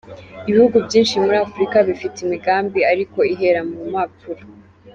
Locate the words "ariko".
2.91-3.19